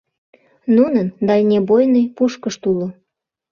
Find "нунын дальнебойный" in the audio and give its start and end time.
0.75-2.05